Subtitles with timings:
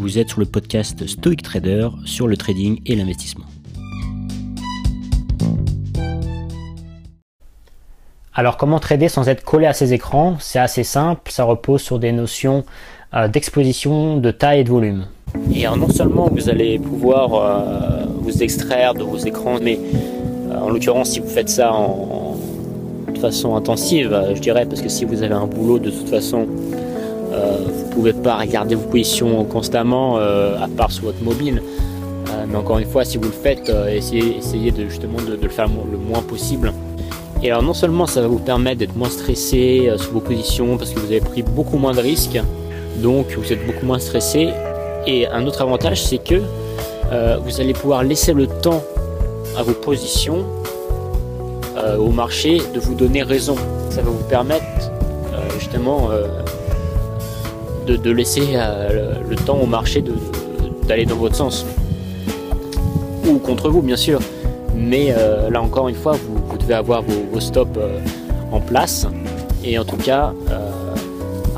[0.00, 3.44] vous êtes sur le podcast Stoic Trader sur le trading et l'investissement.
[8.32, 10.36] Alors comment trader sans être collé à ces écrans?
[10.40, 12.64] C'est assez simple, ça repose sur des notions
[13.12, 15.04] euh, d'exposition, de taille et de volume.
[15.54, 19.78] Et non seulement vous allez pouvoir euh, vous extraire de vos écrans, mais
[20.50, 22.38] euh, en l'occurrence si vous faites ça en,
[23.12, 26.46] de façon intensive, je dirais, parce que si vous avez un boulot de toute façon,
[27.40, 31.62] vous ne pouvez pas regarder vos positions constamment, à part sur votre mobile.
[32.48, 35.98] mais encore une fois, si vous le faites, essayez, de, justement de, le faire le
[35.98, 36.72] moins possible.
[37.42, 40.90] Et alors non seulement ça va vous permettre d'être moins stressé sur vos positions parce
[40.90, 42.38] que vous avez pris beaucoup moins de risques,
[42.98, 44.50] donc vous êtes beaucoup moins stressé,
[45.06, 46.42] et un autre avantage, c'est que
[47.12, 48.82] euh, vous allez pouvoir laisser le temps
[49.56, 50.44] à vos positions
[51.76, 53.56] euh, au marché de vous donner raison.
[53.88, 54.64] Ça va vous permettre
[55.32, 56.10] euh, justement
[57.86, 58.56] de, laisser
[59.28, 60.04] le, temps au marché
[60.86, 61.66] d'aller dans votre sens.
[63.26, 64.20] Ou contre vous, bien sûr.
[64.74, 65.14] Mais
[65.50, 67.78] là encore une fois, vous, devez avoir vos stops
[68.52, 69.06] en place.
[69.64, 70.32] Et en tout cas,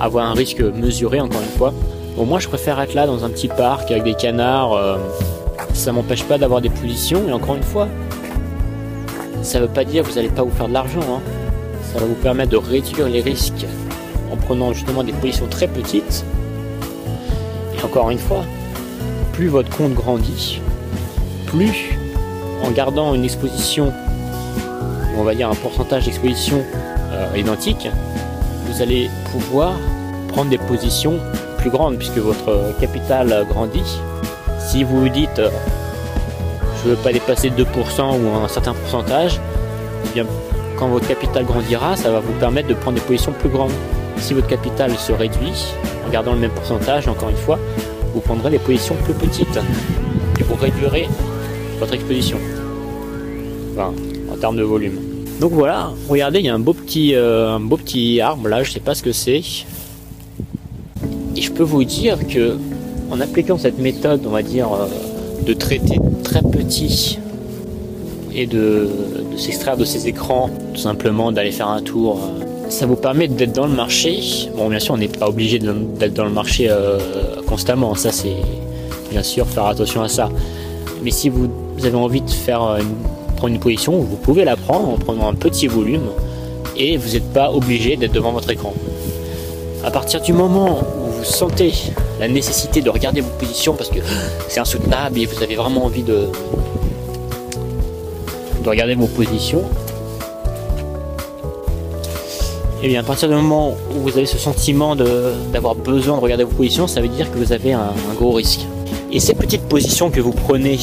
[0.02, 1.72] avoir un risque mesuré, encore une fois.
[2.16, 4.75] Bon, moi je préfère être là dans un petit parc avec des canards.
[4.75, 4.97] Euh,
[5.72, 7.22] ça m'empêche pas d'avoir des positions.
[7.28, 7.88] Et encore une fois,
[9.42, 11.00] ça veut pas dire que vous n'allez pas vous faire de l'argent.
[11.00, 11.20] Hein.
[11.92, 13.66] Ça va vous permettre de réduire les risques
[14.33, 16.25] en prenant justement des positions très petites.
[17.78, 18.44] Et encore une fois,
[19.33, 20.61] plus votre compte grandit,
[21.47, 21.98] plus
[22.64, 23.92] en gardant une exposition,
[25.16, 26.64] on va dire un pourcentage d'exposition
[27.12, 27.88] euh, identique,
[28.66, 29.75] vous allez pouvoir
[30.28, 31.20] prendre des positions
[31.69, 33.98] grande puisque votre capital grandit.
[34.58, 35.50] Si vous vous dites euh,
[36.83, 37.64] je veux pas dépasser 2%
[38.20, 39.41] ou un certain pourcentage,
[40.05, 40.27] eh bien
[40.77, 43.72] quand votre capital grandira, ça va vous permettre de prendre des positions plus grandes.
[44.23, 45.75] Si votre capital se réduit
[46.06, 47.59] en gardant le même pourcentage, encore une fois,
[48.15, 49.59] vous prendrez des positions plus petites
[50.41, 51.09] et vous réduirez
[51.78, 52.38] votre exposition.
[53.72, 53.93] Enfin,
[54.32, 54.99] en termes de volume.
[55.41, 58.62] Donc voilà, regardez, il y a un beau petit, euh, un beau petit arbre là,
[58.62, 59.43] je sais pas ce que c'est
[61.43, 62.56] je peux vous dire que
[63.11, 64.87] en appliquant cette méthode, on va dire, euh,
[65.44, 67.19] de traiter très petit
[68.34, 68.88] et de,
[69.37, 73.53] s'extraire de ces écrans, tout simplement d'aller faire un tour, euh, ça vous permet d'être
[73.53, 74.21] dans le marché.
[74.56, 76.99] Bon, bien sûr, on n'est pas obligé d'être dans le marché euh,
[77.47, 78.37] constamment, ça c'est
[79.10, 80.31] bien sûr faire attention à ça.
[81.03, 81.49] Mais si vous
[81.84, 82.78] avez envie de faire
[83.37, 86.09] prendre une position, vous pouvez la prendre en prenant un petit volume
[86.77, 88.72] et vous n'êtes pas obligé d'être devant votre écran.
[89.84, 90.81] À partir du moment
[91.22, 91.72] vous sentez
[92.19, 93.99] la nécessité de regarder vos positions parce que
[94.49, 96.28] c'est insoutenable et vous avez vraiment envie de,
[98.65, 99.62] de regarder vos positions,
[102.82, 106.20] et eh bien à partir du moment où vous avez ce sentiment d'avoir besoin de
[106.20, 108.66] regarder vos positions, ça veut dire que vous avez un, gros risque.
[109.12, 110.81] Et ces petites positions que vous prenez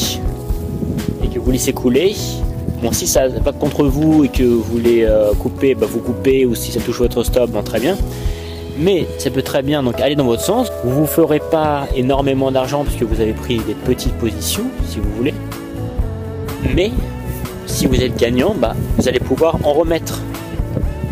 [1.22, 2.16] et que vous laissez couler,
[2.82, 6.46] bon si ça va contre vous et que vous voulez euh, couper, bah, vous coupez,
[6.46, 7.98] ou si ça touche votre stop, bon, très bien
[8.78, 10.72] mais ça peut très bien donc aller dans votre sens.
[10.86, 15.12] Vous ne ferez pas énormément d'argent puisque vous avez pris des petites positions, si vous
[15.18, 15.34] voulez.
[16.74, 16.92] Mais
[17.66, 20.22] si vous êtes gagnant, bah, vous allez pouvoir en remettre.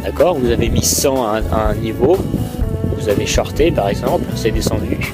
[0.03, 2.17] D'accord Vous avez mis 100 à un, niveau,
[2.97, 5.13] vous avez shorté par exemple, c'est descendu.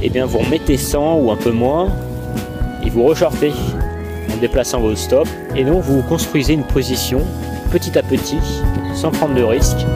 [0.00, 1.88] Et eh bien vous remettez 100 ou un peu moins
[2.84, 3.52] et vous reshortez
[4.32, 5.30] en déplaçant vos stops.
[5.54, 7.20] Et donc vous construisez une position
[7.70, 8.38] petit à petit
[8.94, 9.86] sans prendre de risque